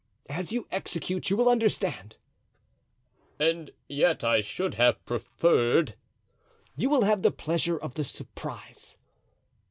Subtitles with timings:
[0.29, 2.15] "As you execute you will understand."
[3.37, 5.93] "And yet I should have preferred——"
[6.75, 8.97] "You will have the pleasure of the surprise."